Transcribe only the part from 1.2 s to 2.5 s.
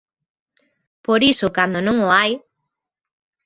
iso cando non o hai.